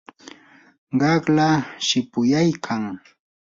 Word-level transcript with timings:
qaqlaa 0.99 1.55
shipuyaykam. 1.87 2.83